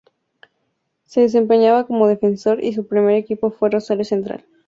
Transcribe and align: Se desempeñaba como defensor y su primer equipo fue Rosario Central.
Se 1.03 1.21
desempeñaba 1.21 1.85
como 1.85 2.07
defensor 2.07 2.63
y 2.63 2.73
su 2.73 2.87
primer 2.87 3.17
equipo 3.17 3.51
fue 3.51 3.69
Rosario 3.69 4.03
Central. 4.03 4.43